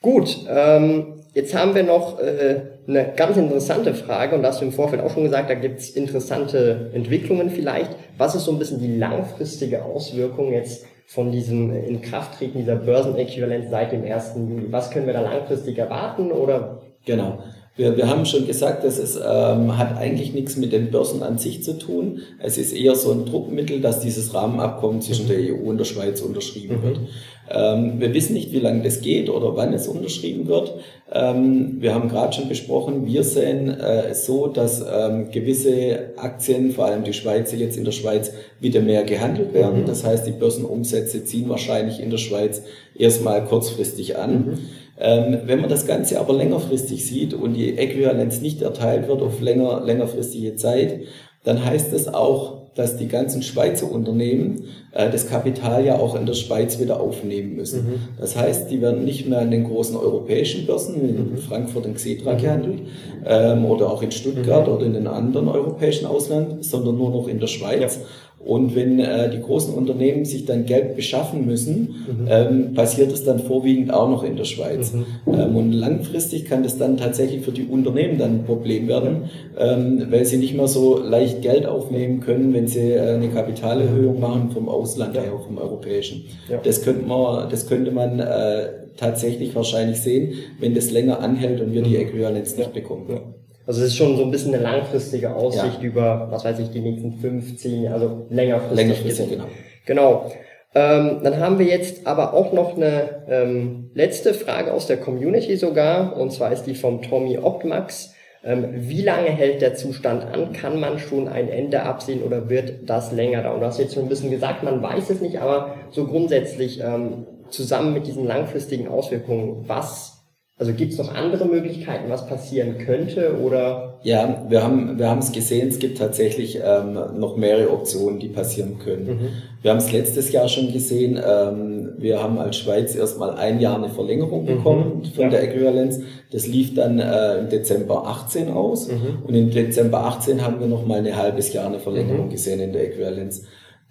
Gut, 0.00 0.38
ähm, 0.48 1.16
Jetzt 1.36 1.54
haben 1.54 1.74
wir 1.74 1.82
noch 1.82 2.18
äh, 2.18 2.75
eine 2.88 3.12
ganz 3.16 3.36
interessante 3.36 3.94
Frage 3.94 4.36
und 4.36 4.42
da 4.42 4.48
hast 4.48 4.60
du 4.60 4.64
im 4.64 4.72
Vorfeld 4.72 5.02
auch 5.02 5.10
schon 5.10 5.24
gesagt, 5.24 5.50
da 5.50 5.54
gibt 5.54 5.80
es 5.80 5.90
interessante 5.90 6.90
Entwicklungen 6.94 7.50
vielleicht. 7.50 7.90
Was 8.16 8.34
ist 8.34 8.44
so 8.44 8.52
ein 8.52 8.58
bisschen 8.58 8.78
die 8.78 8.96
langfristige 8.96 9.84
Auswirkung 9.84 10.52
jetzt 10.52 10.86
von 11.06 11.30
diesem 11.30 11.72
Inkrafttreten 11.72 12.60
dieser 12.60 12.76
Börsenäquivalenz 12.76 13.70
seit 13.70 13.92
dem 13.92 14.04
1. 14.04 14.34
Juli? 14.36 14.66
Was 14.70 14.90
können 14.90 15.06
wir 15.06 15.14
da 15.14 15.20
langfristig 15.20 15.78
erwarten 15.78 16.32
oder? 16.32 16.82
Genau. 17.04 17.38
Wir, 17.76 17.94
wir 17.96 18.08
haben 18.08 18.24
schon 18.24 18.46
gesagt, 18.46 18.84
dass 18.84 18.98
es 18.98 19.16
ähm, 19.16 19.76
hat 19.76 19.98
eigentlich 19.98 20.32
nichts 20.32 20.56
mit 20.56 20.72
den 20.72 20.90
Börsen 20.90 21.22
an 21.22 21.36
sich 21.36 21.62
zu 21.62 21.78
tun. 21.78 22.22
Es 22.38 22.56
ist 22.56 22.72
eher 22.72 22.96
so 22.96 23.12
ein 23.12 23.26
Druckmittel, 23.26 23.82
dass 23.82 24.00
dieses 24.00 24.32
Rahmenabkommen 24.32 25.02
zwischen 25.02 25.28
der 25.28 25.38
EU 25.38 25.68
und 25.68 25.76
der 25.76 25.84
Schweiz 25.84 26.22
unterschrieben 26.22 26.78
mhm. 26.78 26.82
wird. 26.82 27.00
Ähm, 27.48 28.00
wir 28.00 28.12
wissen 28.14 28.32
nicht, 28.32 28.52
wie 28.52 28.60
lange 28.60 28.82
das 28.82 29.02
geht 29.02 29.28
oder 29.28 29.56
wann 29.56 29.74
es 29.74 29.86
unterschrieben 29.86 30.48
wird. 30.48 30.74
Ähm, 31.12 31.76
wir 31.80 31.94
haben 31.94 32.08
gerade 32.08 32.32
schon 32.32 32.48
besprochen, 32.48 33.06
wir 33.06 33.22
sehen 33.22 33.68
äh, 33.68 34.08
es 34.08 34.26
so, 34.26 34.48
dass 34.48 34.80
ähm, 34.80 35.30
gewisse 35.30 36.14
Aktien, 36.16 36.72
vor 36.72 36.86
allem 36.86 37.04
die 37.04 37.12
Schweizer 37.12 37.56
jetzt 37.56 37.76
in 37.76 37.84
der 37.84 37.92
Schweiz, 37.92 38.32
wieder 38.58 38.80
mehr 38.80 39.04
gehandelt 39.04 39.52
werden. 39.52 39.82
Mhm. 39.82 39.86
Das 39.86 40.02
heißt, 40.02 40.26
die 40.26 40.32
Börsenumsätze 40.32 41.24
ziehen 41.24 41.48
wahrscheinlich 41.48 42.00
in 42.00 42.10
der 42.10 42.18
Schweiz 42.18 42.62
erstmal 42.96 43.44
kurzfristig 43.44 44.16
an. 44.16 44.32
Mhm. 44.32 44.58
Ähm, 44.98 45.40
wenn 45.44 45.60
man 45.60 45.68
das 45.68 45.86
Ganze 45.86 46.18
aber 46.18 46.34
längerfristig 46.34 47.04
sieht 47.04 47.34
und 47.34 47.54
die 47.54 47.76
Äquivalenz 47.76 48.40
nicht 48.40 48.62
erteilt 48.62 49.08
wird 49.08 49.22
auf 49.22 49.40
länger, 49.40 49.82
längerfristige 49.84 50.56
Zeit, 50.56 51.00
dann 51.44 51.64
heißt 51.64 51.92
es 51.92 52.12
auch, 52.12 52.66
dass 52.76 52.98
die 52.98 53.08
ganzen 53.08 53.42
Schweizer 53.42 53.90
Unternehmen 53.90 54.64
äh, 54.92 55.10
das 55.10 55.28
Kapital 55.28 55.84
ja 55.84 55.98
auch 55.98 56.14
in 56.14 56.26
der 56.26 56.34
Schweiz 56.34 56.78
wieder 56.78 57.00
aufnehmen 57.00 57.56
müssen. 57.56 57.84
Mhm. 57.84 57.98
Das 58.18 58.36
heißt, 58.36 58.70
die 58.70 58.82
werden 58.82 59.04
nicht 59.04 59.26
mehr 59.26 59.38
an 59.38 59.50
den 59.50 59.64
großen 59.64 59.96
europäischen 59.96 60.66
Börsen, 60.66 60.96
in 60.96 61.32
mhm. 61.32 61.38
Frankfurt 61.38 61.86
und 61.86 61.94
Xetra 61.94 62.34
mhm. 62.34 62.38
gehandelt, 62.38 62.82
ähm, 63.24 63.64
oder 63.64 63.90
auch 63.90 64.02
in 64.02 64.12
Stuttgart 64.12 64.68
mhm. 64.68 64.74
oder 64.74 64.86
in 64.86 64.92
den 64.92 65.06
anderen 65.06 65.48
europäischen 65.48 66.06
Ausland, 66.06 66.64
sondern 66.64 66.98
nur 66.98 67.10
noch 67.10 67.28
in 67.28 67.40
der 67.40 67.46
Schweiz. 67.46 67.96
Ja. 67.96 68.02
Und 68.46 68.76
wenn 68.76 69.00
äh, 69.00 69.28
die 69.28 69.40
großen 69.40 69.74
Unternehmen 69.74 70.24
sich 70.24 70.44
dann 70.44 70.66
Geld 70.66 70.94
beschaffen 70.94 71.46
müssen, 71.46 71.96
mhm. 72.06 72.28
ähm, 72.28 72.74
passiert 72.74 73.10
es 73.10 73.24
dann 73.24 73.40
vorwiegend 73.40 73.92
auch 73.92 74.08
noch 74.08 74.22
in 74.22 74.36
der 74.36 74.44
Schweiz. 74.44 74.92
Mhm. 74.92 75.04
Ähm, 75.26 75.56
und 75.56 75.72
langfristig 75.72 76.44
kann 76.44 76.62
das 76.62 76.78
dann 76.78 76.96
tatsächlich 76.96 77.44
für 77.44 77.50
die 77.50 77.64
Unternehmen 77.64 78.18
dann 78.18 78.30
ein 78.36 78.44
Problem 78.44 78.86
werden, 78.86 79.24
ähm, 79.58 80.06
weil 80.10 80.24
sie 80.24 80.36
nicht 80.36 80.54
mehr 80.54 80.68
so 80.68 80.96
leicht 80.96 81.42
Geld 81.42 81.66
aufnehmen 81.66 82.20
können, 82.20 82.54
wenn 82.54 82.68
sie 82.68 82.92
äh, 82.92 83.14
eine 83.14 83.28
Kapitalerhöhung 83.30 84.20
machen 84.20 84.50
vom 84.52 84.68
Ausland 84.68 85.16
ja. 85.16 85.22
her, 85.22 85.32
vom 85.44 85.58
europäischen. 85.58 86.26
Ja. 86.48 86.58
Das 86.62 86.82
könnte 86.82 87.04
man, 87.04 87.50
das 87.50 87.66
könnte 87.66 87.90
man 87.90 88.20
äh, 88.20 88.68
tatsächlich 88.96 89.56
wahrscheinlich 89.56 89.98
sehen, 89.98 90.34
wenn 90.60 90.72
das 90.72 90.92
länger 90.92 91.18
anhält 91.18 91.60
und 91.60 91.72
wir 91.72 91.82
die 91.82 91.96
mhm. 91.96 92.02
Äquivalenz 92.02 92.56
nicht 92.56 92.72
bekommen. 92.72 93.06
Ja. 93.08 93.20
Also 93.66 93.82
es 93.82 93.88
ist 93.88 93.96
schon 93.96 94.16
so 94.16 94.22
ein 94.22 94.30
bisschen 94.30 94.54
eine 94.54 94.62
langfristige 94.62 95.34
Aussicht 95.34 95.80
ja. 95.80 95.86
über, 95.88 96.28
was 96.30 96.44
weiß 96.44 96.58
ich, 96.60 96.70
die 96.70 96.80
nächsten 96.80 97.12
15 97.14 97.82
Jahre, 97.82 97.94
also 97.94 98.26
längerfristig. 98.30 98.76
Längerfristig, 98.76 99.30
genau. 99.30 99.44
Genau. 99.86 100.32
Ähm, 100.74 101.20
dann 101.22 101.40
haben 101.40 101.58
wir 101.58 101.66
jetzt 101.66 102.06
aber 102.06 102.34
auch 102.34 102.52
noch 102.52 102.76
eine 102.76 103.24
ähm, 103.28 103.90
letzte 103.94 104.34
Frage 104.34 104.72
aus 104.72 104.86
der 104.86 104.98
Community 104.98 105.56
sogar, 105.56 106.16
und 106.16 106.32
zwar 106.32 106.52
ist 106.52 106.64
die 106.64 106.74
vom 106.74 107.02
Tommy 107.02 107.38
Optmax. 107.38 108.14
Ähm, 108.44 108.68
wie 108.72 109.02
lange 109.02 109.30
hält 109.30 109.62
der 109.62 109.74
Zustand 109.74 110.22
an? 110.24 110.52
Kann 110.52 110.78
man 110.78 110.98
schon 110.98 111.26
ein 111.26 111.48
Ende 111.48 111.82
absehen 111.82 112.22
oder 112.22 112.48
wird 112.48 112.88
das 112.88 113.10
länger 113.10 113.42
dauern? 113.42 113.60
Du 113.60 113.66
hast 113.66 113.78
jetzt 113.78 113.94
schon 113.94 114.04
ein 114.04 114.08
bisschen 114.08 114.30
gesagt, 114.30 114.62
man 114.62 114.82
weiß 114.82 115.10
es 115.10 115.20
nicht, 115.20 115.40
aber 115.40 115.74
so 115.90 116.06
grundsätzlich 116.06 116.80
ähm, 116.80 117.26
zusammen 117.48 117.92
mit 117.94 118.06
diesen 118.06 118.24
langfristigen 118.24 118.86
Auswirkungen, 118.86 119.64
was 119.66 120.15
also 120.58 120.72
gibt 120.72 120.92
es 120.92 120.98
noch 120.98 121.14
andere 121.14 121.44
Möglichkeiten, 121.44 122.08
was 122.08 122.26
passieren 122.26 122.78
könnte 122.78 123.38
oder? 123.42 123.98
Ja, 124.02 124.46
wir 124.48 124.62
haben 124.62 124.98
wir 124.98 125.10
haben 125.10 125.18
es 125.18 125.30
gesehen. 125.30 125.68
Es 125.68 125.78
gibt 125.78 125.98
tatsächlich 125.98 126.60
ähm, 126.64 126.98
noch 127.18 127.36
mehrere 127.36 127.70
Optionen, 127.70 128.18
die 128.18 128.28
passieren 128.28 128.78
können. 128.78 129.06
Mhm. 129.06 129.28
Wir 129.60 129.70
haben 129.70 129.78
es 129.78 129.92
letztes 129.92 130.32
Jahr 130.32 130.48
schon 130.48 130.72
gesehen. 130.72 131.20
Ähm, 131.22 131.92
wir 131.98 132.22
haben 132.22 132.38
als 132.38 132.56
Schweiz 132.56 132.94
erstmal 132.94 133.34
ein 133.34 133.60
Jahr 133.60 133.76
eine 133.76 133.90
Verlängerung 133.90 134.44
mhm. 134.44 134.46
bekommen 134.46 135.02
mhm. 135.04 135.04
von 135.04 135.24
ja. 135.24 135.30
der 135.30 135.42
Äquivalenz. 135.42 136.00
Das 136.30 136.46
lief 136.46 136.74
dann 136.74 137.00
äh, 137.00 137.38
im 137.38 137.50
Dezember 137.50 138.06
18 138.06 138.50
aus 138.50 138.88
mhm. 138.88 139.24
und 139.26 139.34
im 139.34 139.50
Dezember 139.50 140.04
18 140.06 140.42
haben 140.42 140.58
wir 140.58 140.68
noch 140.68 140.86
mal 140.86 141.04
ein 141.04 141.16
halbes 141.16 141.52
Jahr 141.52 141.66
eine 141.66 141.80
Verlängerung 141.80 142.26
mhm. 142.26 142.30
gesehen 142.30 142.60
in 142.60 142.72
der 142.72 142.84
Äquivalenz. 142.84 143.42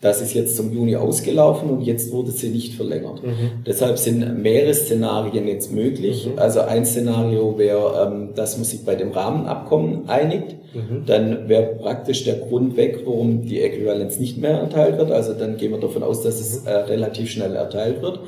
Das 0.06 0.22
ist 0.22 0.36
jetzt 0.36 0.56
zum 0.56 0.72
Juni 0.72 0.96
ausgelaufen 0.96 1.68
und 1.72 1.82
jetzt 1.82 2.12
wurde 2.12 2.30
sie 2.30 2.50
nicht 2.50 2.76
verlängert. 2.76 3.24
Mhm. 3.24 3.64
Deshalb 3.66 3.98
sind 3.98 4.40
mehrere 4.40 4.76
Szenarien 4.76 5.48
jetzt 5.48 5.74
möglich. 5.74 6.28
Mhm. 6.28 6.38
Also 6.38 6.62
ein 6.62 6.86
Szenario 6.86 7.58
wäre, 7.58 8.08
ähm, 8.08 8.30
dass 8.36 8.56
man 8.56 8.66
sich 8.66 8.86
bei 8.86 8.94
dem 8.94 9.12
Rahmenabkommen 9.12 10.08
einigt. 10.08 10.58
Mhm. 10.76 11.06
Dann 11.06 11.50
wäre 11.50 11.76
praktisch 11.76 12.24
der 12.26 12.36
Grund 12.36 12.78
weg, 12.78 13.00
warum 13.06 13.46
die 13.46 13.62
Äquivalenz 13.62 14.20
nicht 14.20 14.38
mehr 14.38 14.60
erteilt 14.60 14.98
wird. 14.98 15.12
Also 15.12 15.34
dann 15.34 15.58
gehen 15.58 15.72
wir 15.72 15.80
davon 15.80 16.04
aus, 16.04 16.22
dass 16.22 16.40
es 16.40 16.62
mhm. 16.62 16.68
äh, 16.68 16.74
relativ 16.74 17.30
schnell 17.32 17.56
erteilt 17.56 18.02
wird. 18.02 18.20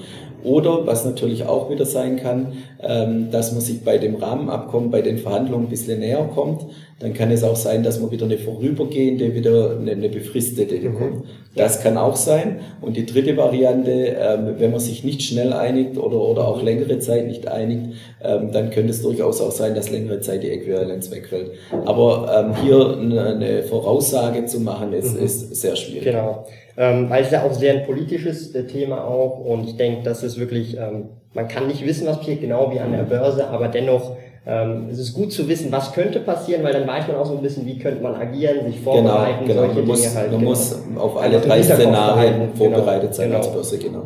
Oder 0.43 0.85
was 0.85 1.03
natürlich 1.03 1.45
auch 1.45 1.69
wieder 1.69 1.85
sein 1.85 2.17
kann, 2.17 2.53
ähm, 2.81 3.31
dass 3.31 3.51
man 3.51 3.61
sich 3.61 3.83
bei 3.83 3.97
dem 3.97 4.15
Rahmenabkommen, 4.15 4.91
bei 4.91 5.01
den 5.01 5.17
Verhandlungen 5.17 5.65
ein 5.65 5.69
bisschen 5.69 5.99
näher 5.99 6.29
kommt. 6.33 6.65
Dann 6.99 7.13
kann 7.13 7.31
es 7.31 7.43
auch 7.43 7.55
sein, 7.55 7.83
dass 7.83 7.99
man 7.99 8.11
wieder 8.11 8.25
eine 8.25 8.37
vorübergehende, 8.37 9.35
wieder 9.35 9.77
eine, 9.77 9.91
eine 9.91 10.09
befristete 10.09 10.75
mhm. 10.75 10.81
bekommt. 10.81 11.23
Das 11.55 11.81
kann 11.81 11.97
auch 11.97 12.15
sein. 12.15 12.59
Und 12.81 12.97
die 12.97 13.05
dritte 13.05 13.35
Variante, 13.35 13.91
ähm, 13.91 14.55
wenn 14.59 14.71
man 14.71 14.79
sich 14.79 15.03
nicht 15.03 15.23
schnell 15.23 15.53
einigt 15.53 15.97
oder, 15.97 16.21
oder 16.21 16.47
auch 16.47 16.61
längere 16.61 16.99
Zeit 16.99 17.27
nicht 17.27 17.47
einigt, 17.47 17.95
ähm, 18.23 18.51
dann 18.51 18.69
könnte 18.69 18.91
es 18.91 19.01
durchaus 19.01 19.41
auch 19.41 19.51
sein, 19.51 19.73
dass 19.75 19.89
längere 19.89 20.21
Zeit 20.21 20.43
die 20.43 20.49
Äquivalenz 20.49 21.11
wegfällt. 21.11 21.51
Aber 21.85 22.36
hier 22.61 22.97
eine 22.97 23.63
Voraussage 23.63 24.45
zu 24.45 24.59
machen, 24.59 24.93
ist, 24.93 25.17
mhm. 25.17 25.25
ist 25.25 25.55
sehr 25.55 25.75
schwierig. 25.75 26.03
Genau 26.03 26.45
ähm, 26.77 27.09
weil 27.09 27.23
es 27.23 27.31
ja 27.31 27.43
auch 27.43 27.53
sehr 27.53 27.73
ein 27.73 27.85
politisches 27.85 28.53
äh, 28.53 28.65
Thema 28.65 29.03
auch 29.03 29.39
und 29.39 29.63
ich 29.67 29.77
denke, 29.77 30.03
das 30.03 30.23
ist 30.23 30.39
wirklich, 30.39 30.77
ähm, 30.77 31.09
man 31.33 31.47
kann 31.47 31.67
nicht 31.67 31.85
wissen, 31.85 32.07
was 32.07 32.19
passiert, 32.19 32.41
genau 32.41 32.71
wie 32.71 32.79
an 32.79 32.91
der 32.91 33.03
Börse, 33.03 33.47
aber 33.47 33.67
dennoch 33.67 34.15
ähm, 34.45 34.87
es 34.89 34.99
ist 34.99 35.13
gut 35.13 35.33
zu 35.33 35.49
wissen, 35.49 35.71
was 35.71 35.91
könnte 35.91 36.19
passieren, 36.19 36.63
weil 36.63 36.71
dann 36.71 36.87
weiß 36.87 37.07
man 37.07 37.17
auch 37.17 37.25
so 37.25 37.33
ein 37.35 37.41
bisschen, 37.41 37.65
wie 37.65 37.79
könnte 37.79 38.01
man 38.01 38.15
agieren, 38.15 38.65
sich 38.65 38.77
genau, 38.77 38.93
vorbereiten, 38.93 39.45
genau, 39.45 39.61
genau. 39.61 39.73
solche 39.73 39.87
man 39.87 39.97
Dinge 39.97 40.15
halt. 40.15 40.31
Man 40.31 40.39
genau. 40.39 40.49
muss 40.51 40.81
auf 40.97 41.17
alle 41.17 41.39
drei 41.41 41.63
Szenarien 41.63 42.33
genau, 42.39 42.55
vorbereitet 42.55 43.15
sein 43.15 43.27
genau. 43.27 43.39
als 43.39 43.51
Börse, 43.51 43.77
genau. 43.77 44.03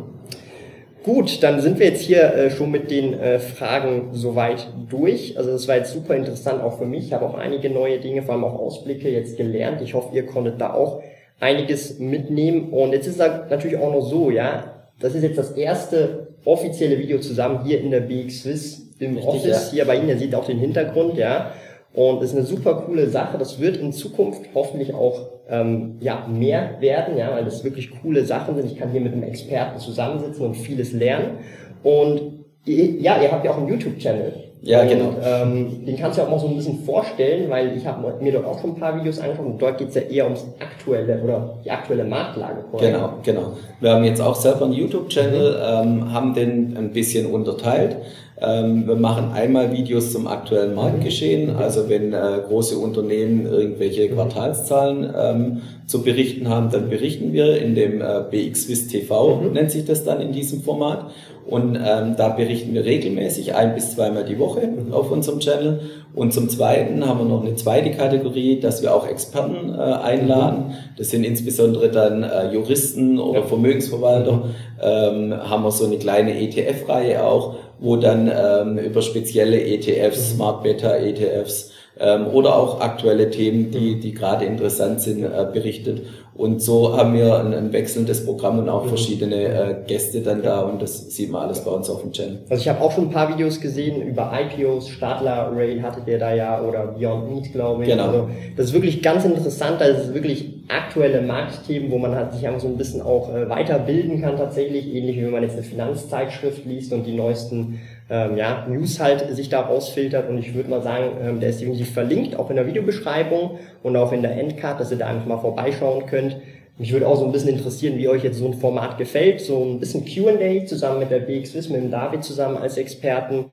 Gut, 1.04 1.42
dann 1.42 1.60
sind 1.60 1.80
wir 1.80 1.86
jetzt 1.86 2.02
hier 2.02 2.32
äh, 2.34 2.50
schon 2.50 2.70
mit 2.70 2.90
den 2.90 3.18
äh, 3.18 3.40
Fragen 3.40 4.10
soweit 4.12 4.68
durch. 4.88 5.36
Also 5.36 5.50
das 5.50 5.66
war 5.66 5.76
jetzt 5.76 5.92
super 5.92 6.14
interessant 6.14 6.62
auch 6.62 6.78
für 6.78 6.86
mich. 6.86 7.06
Ich 7.06 7.12
habe 7.12 7.26
auch 7.26 7.34
einige 7.34 7.70
neue 7.70 7.98
Dinge, 7.98 8.22
vor 8.22 8.34
allem 8.34 8.44
auch 8.44 8.54
Ausblicke 8.54 9.10
jetzt 9.10 9.36
gelernt. 9.36 9.82
Ich 9.82 9.94
hoffe, 9.94 10.14
ihr 10.14 10.26
konntet 10.26 10.60
da 10.60 10.72
auch 10.72 11.02
einiges 11.40 11.98
mitnehmen. 11.98 12.70
Und 12.70 12.92
jetzt 12.92 13.08
ist 13.08 13.18
es 13.18 13.50
natürlich 13.50 13.78
auch 13.78 13.92
noch 13.92 14.02
so, 14.02 14.30
ja, 14.30 14.86
das 15.00 15.16
ist 15.16 15.24
jetzt 15.24 15.38
das 15.38 15.52
erste 15.52 16.28
offizielle 16.44 16.98
Video 16.98 17.18
zusammen 17.18 17.64
hier 17.64 17.80
in 17.80 17.90
der 17.90 18.00
BX 18.00 18.42
Swiss 18.42 18.82
im 19.00 19.16
Richtig, 19.16 19.28
Office, 19.28 19.66
ja. 19.66 19.72
hier 19.72 19.84
bei 19.86 19.96
Ihnen, 19.96 20.10
ihr 20.10 20.18
seht 20.18 20.34
auch 20.34 20.46
den 20.46 20.58
Hintergrund, 20.58 21.18
ja. 21.18 21.52
Und 21.94 22.22
ist 22.22 22.34
eine 22.34 22.44
super 22.44 22.74
coole 22.86 23.08
Sache. 23.08 23.36
Das 23.38 23.60
wird 23.60 23.76
in 23.76 23.92
Zukunft 23.92 24.42
hoffentlich 24.54 24.94
auch 24.94 25.26
ähm, 25.48 25.96
ja, 26.00 26.26
mehr 26.26 26.80
werden, 26.80 27.18
ja, 27.18 27.30
weil 27.32 27.44
das 27.44 27.64
wirklich 27.64 27.90
coole 28.00 28.24
Sachen 28.24 28.56
sind. 28.56 28.66
Ich 28.70 28.78
kann 28.78 28.90
hier 28.90 29.00
mit 29.00 29.12
einem 29.12 29.24
Experten 29.24 29.78
zusammensitzen 29.78 30.46
und 30.46 30.54
vieles 30.54 30.92
lernen. 30.92 31.38
Und 31.82 32.44
ja, 32.64 33.20
ihr 33.20 33.30
habt 33.30 33.44
ja 33.44 33.50
auch 33.50 33.58
einen 33.58 33.68
YouTube-Channel. 33.68 34.32
Ja, 34.62 34.84
genau. 34.84 35.08
Und, 35.08 35.16
ähm, 35.24 35.84
den 35.84 35.96
kannst 35.96 36.16
du 36.16 36.22
ja 36.22 36.28
auch 36.28 36.30
mal 36.30 36.38
so 36.38 36.46
ein 36.46 36.56
bisschen 36.56 36.84
vorstellen, 36.84 37.50
weil 37.50 37.76
ich 37.76 37.84
habe 37.84 38.14
mir 38.22 38.32
dort 38.32 38.46
auch 38.46 38.60
schon 38.60 38.70
ein 38.70 38.76
paar 38.76 38.96
Videos 38.96 39.18
angeschaut 39.18 39.44
und 39.44 39.60
dort 39.60 39.78
geht's 39.78 39.96
ja 39.96 40.02
eher 40.02 40.24
ums 40.24 40.46
aktuelle 40.60 41.20
oder 41.20 41.58
die 41.64 41.70
aktuelle 41.70 42.04
Marktlage. 42.04 42.64
Vorher. 42.70 42.92
Genau, 42.92 43.12
genau. 43.24 43.52
Wir 43.80 43.90
haben 43.90 44.04
jetzt 44.04 44.20
auch 44.20 44.36
selber 44.36 44.66
einen 44.66 44.74
YouTube-Channel, 44.74 45.84
mhm. 45.84 46.00
ähm, 46.00 46.12
haben 46.12 46.34
den 46.34 46.76
ein 46.76 46.92
bisschen 46.92 47.26
unterteilt. 47.26 47.96
Ähm, 48.44 48.88
wir 48.88 48.96
machen 48.96 49.32
einmal 49.32 49.72
Videos 49.72 50.12
zum 50.12 50.26
aktuellen 50.26 50.74
Marktgeschehen, 50.74 51.54
also 51.56 51.88
wenn 51.88 52.12
äh, 52.12 52.40
große 52.46 52.76
Unternehmen 52.76 53.46
irgendwelche 53.46 54.08
mhm. 54.08 54.14
Quartalszahlen 54.14 55.14
ähm, 55.16 55.62
zu 55.86 56.02
berichten 56.02 56.48
haben, 56.48 56.70
dann 56.70 56.88
berichten 56.88 57.32
wir 57.32 57.60
in 57.60 57.74
dem 57.74 58.00
äh, 58.00 58.24
BXWIS 58.30 58.88
TV, 58.88 59.36
mhm. 59.36 59.52
nennt 59.52 59.70
sich 59.70 59.84
das 59.84 60.04
dann 60.04 60.20
in 60.20 60.32
diesem 60.32 60.62
Format. 60.62 61.10
Und 61.46 61.76
ähm, 61.76 62.14
da 62.16 62.28
berichten 62.28 62.72
wir 62.72 62.84
regelmäßig 62.84 63.54
ein 63.54 63.74
bis 63.74 63.94
zweimal 63.94 64.24
die 64.24 64.38
Woche 64.38 64.66
mhm. 64.66 64.92
auf 64.92 65.10
unserem 65.10 65.40
Channel. 65.40 65.80
Und 66.14 66.32
zum 66.32 66.48
Zweiten 66.48 67.06
haben 67.06 67.18
wir 67.18 67.24
noch 67.24 67.44
eine 67.44 67.56
zweite 67.56 67.90
Kategorie, 67.90 68.60
dass 68.60 68.82
wir 68.82 68.94
auch 68.94 69.08
Experten 69.08 69.74
äh, 69.74 69.78
einladen. 69.78 70.68
Mhm. 70.68 70.74
Das 70.98 71.10
sind 71.10 71.24
insbesondere 71.24 71.90
dann 71.90 72.22
äh, 72.22 72.52
Juristen 72.52 73.18
oder. 73.18 73.42
Vermögensverwalter. 73.44 74.44
Ähm, 74.80 75.34
haben 75.34 75.64
wir 75.64 75.70
so 75.72 75.86
eine 75.86 75.96
kleine 75.96 76.38
ETF-Reihe 76.40 77.24
auch, 77.24 77.56
wo 77.82 77.96
dann 77.96 78.30
ähm, 78.32 78.78
über 78.78 79.02
spezielle 79.02 79.60
ETFs, 79.60 80.30
mhm. 80.30 80.36
Smart 80.36 80.62
Beta 80.62 80.96
ETFs 80.96 81.71
ähm, 81.98 82.26
oder 82.28 82.56
auch 82.56 82.80
aktuelle 82.80 83.30
Themen, 83.30 83.70
die, 83.70 84.00
die 84.00 84.12
gerade 84.12 84.44
interessant 84.44 85.00
sind, 85.00 85.24
äh, 85.24 85.46
berichtet. 85.52 86.02
Und 86.34 86.62
so 86.62 86.96
haben 86.96 87.12
wir 87.12 87.38
ein, 87.38 87.52
ein 87.52 87.72
wechselndes 87.74 88.24
Programm 88.24 88.58
und 88.58 88.68
auch 88.70 88.84
mhm. 88.84 88.88
verschiedene 88.88 89.36
äh, 89.36 89.74
Gäste 89.86 90.22
dann 90.22 90.42
da 90.42 90.60
und 90.60 90.80
das 90.80 91.10
sieht 91.10 91.30
man 91.30 91.42
alles 91.42 91.62
bei 91.62 91.70
uns 91.70 91.90
auf 91.90 92.00
dem 92.00 92.12
Channel. 92.12 92.38
Also 92.48 92.60
ich 92.62 92.68
habe 92.68 92.80
auch 92.80 92.90
schon 92.90 93.04
ein 93.04 93.10
paar 93.10 93.28
Videos 93.28 93.60
gesehen 93.60 94.00
über 94.00 94.32
IPOs, 94.32 94.88
Stadler 94.88 95.52
Rail 95.54 95.82
hattet 95.82 96.08
ihr 96.08 96.18
da 96.18 96.32
ja 96.32 96.62
oder 96.62 96.86
Beyond 96.86 97.30
Meat, 97.30 97.52
glaube 97.52 97.82
ich. 97.82 97.90
Genau. 97.90 98.04
Also 98.04 98.28
das 98.56 98.66
ist 98.66 98.72
wirklich 98.72 99.02
ganz 99.02 99.26
interessant, 99.26 99.80
das 99.80 100.06
ist 100.06 100.14
wirklich 100.14 100.62
aktuelle 100.68 101.20
Marktthemen, 101.20 101.90
wo 101.90 101.98
man 101.98 102.14
halt 102.14 102.32
sich 102.32 102.46
einfach 102.46 102.60
so 102.60 102.68
ein 102.68 102.78
bisschen 102.78 103.02
auch 103.02 103.34
äh, 103.34 103.48
weiterbilden 103.50 104.22
kann 104.22 104.38
tatsächlich, 104.38 104.94
ähnlich 104.94 105.18
wie 105.18 105.24
wenn 105.24 105.32
man 105.32 105.42
jetzt 105.42 105.54
eine 105.54 105.64
Finanzzeitschrift 105.64 106.64
liest 106.64 106.94
und 106.94 107.04
die 107.04 107.14
neuesten 107.14 107.80
ähm, 108.12 108.36
ja, 108.36 108.66
News 108.68 109.00
halt 109.00 109.34
sich 109.34 109.48
da 109.48 109.62
rausfiltert 109.62 110.28
und 110.28 110.36
ich 110.36 110.52
würde 110.52 110.68
mal 110.68 110.82
sagen, 110.82 111.16
ähm, 111.22 111.40
der 111.40 111.48
ist 111.48 111.62
definitiv 111.62 111.94
verlinkt, 111.94 112.36
auch 112.36 112.50
in 112.50 112.56
der 112.56 112.66
Videobeschreibung 112.66 113.58
und 113.82 113.96
auch 113.96 114.12
in 114.12 114.20
der 114.20 114.36
Endcard, 114.38 114.78
dass 114.78 114.90
ihr 114.90 114.98
da 114.98 115.06
einfach 115.06 115.24
mal 115.24 115.38
vorbeischauen 115.38 116.04
könnt. 116.04 116.36
Mich 116.76 116.92
würde 116.92 117.08
auch 117.08 117.16
so 117.16 117.24
ein 117.24 117.32
bisschen 117.32 117.56
interessieren, 117.56 117.96
wie 117.96 118.08
euch 118.08 118.22
jetzt 118.22 118.36
so 118.36 118.46
ein 118.46 118.54
Format 118.54 118.98
gefällt, 118.98 119.40
so 119.40 119.64
ein 119.64 119.80
bisschen 119.80 120.04
Q&A 120.04 120.66
zusammen 120.66 120.98
mit 120.98 121.10
der 121.10 121.20
BXWIS, 121.20 121.70
mit 121.70 121.80
dem 121.80 121.90
David 121.90 122.22
zusammen 122.22 122.58
als 122.58 122.76
Experten. 122.76 123.46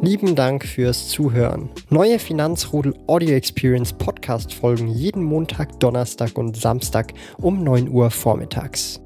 Lieben 0.00 0.34
Dank 0.34 0.64
fürs 0.64 1.08
Zuhören. 1.08 1.68
Neue 1.90 2.18
Finanzrudel 2.18 2.94
Audio 3.08 3.34
Experience 3.34 3.92
Podcast 3.92 4.54
folgen 4.54 4.88
jeden 4.88 5.22
Montag, 5.22 5.80
Donnerstag 5.80 6.38
und 6.38 6.56
Samstag 6.56 7.12
um 7.42 7.62
9 7.62 7.90
Uhr 7.90 8.10
vormittags. 8.10 9.05